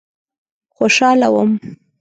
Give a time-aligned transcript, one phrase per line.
[0.75, 1.51] خوشاله وم.